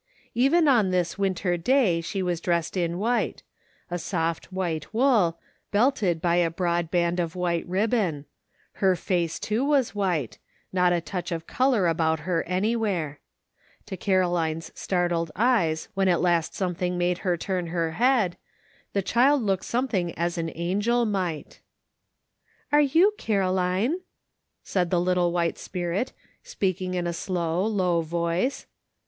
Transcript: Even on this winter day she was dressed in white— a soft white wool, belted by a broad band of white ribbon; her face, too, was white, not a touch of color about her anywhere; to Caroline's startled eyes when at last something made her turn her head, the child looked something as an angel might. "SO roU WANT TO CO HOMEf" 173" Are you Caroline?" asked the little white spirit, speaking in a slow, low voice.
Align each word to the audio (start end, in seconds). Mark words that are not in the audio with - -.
Even 0.33 0.67
on 0.67 0.89
this 0.89 1.19
winter 1.19 1.57
day 1.57 2.01
she 2.01 2.23
was 2.23 2.41
dressed 2.41 2.75
in 2.75 2.97
white— 2.97 3.43
a 3.91 3.99
soft 3.99 4.51
white 4.51 4.91
wool, 4.91 5.37
belted 5.69 6.19
by 6.19 6.37
a 6.37 6.49
broad 6.49 6.89
band 6.89 7.19
of 7.19 7.35
white 7.35 7.67
ribbon; 7.67 8.25
her 8.81 8.95
face, 8.95 9.37
too, 9.39 9.63
was 9.63 9.93
white, 9.93 10.39
not 10.73 10.91
a 10.91 11.01
touch 11.01 11.31
of 11.31 11.45
color 11.45 11.85
about 11.87 12.21
her 12.21 12.41
anywhere; 12.45 13.19
to 13.85 13.95
Caroline's 13.95 14.71
startled 14.73 15.29
eyes 15.35 15.87
when 15.93 16.07
at 16.07 16.19
last 16.19 16.55
something 16.55 16.97
made 16.97 17.19
her 17.19 17.37
turn 17.37 17.67
her 17.67 17.91
head, 17.91 18.37
the 18.93 19.03
child 19.03 19.43
looked 19.43 19.65
something 19.65 20.17
as 20.17 20.35
an 20.35 20.51
angel 20.55 21.05
might. 21.05 21.61
"SO 22.71 22.77
roU 22.77 22.83
WANT 22.85 22.89
TO 22.89 22.97
CO 22.97 23.03
HOMEf" 23.03 23.27
173" 23.27 23.39
Are 23.43 23.45
you 23.45 23.97
Caroline?" 23.99 24.01
asked 24.81 24.89
the 24.89 24.99
little 24.99 25.31
white 25.31 25.59
spirit, 25.59 26.11
speaking 26.41 26.95
in 26.95 27.05
a 27.05 27.13
slow, 27.13 27.63
low 27.63 28.01
voice. 28.01 28.65